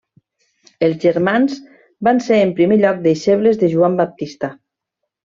[0.85, 1.59] Els germans
[2.07, 4.51] van ser en primer lloc deixebles de Joan Baptista.